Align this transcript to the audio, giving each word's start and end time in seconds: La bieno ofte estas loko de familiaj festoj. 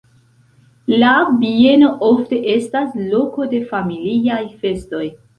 La 1.01 1.09
bieno 1.41 1.89
ofte 2.07 2.39
estas 2.53 2.95
loko 3.01 3.45
de 3.51 3.59
familiaj 3.73 4.41
festoj. 4.65 5.03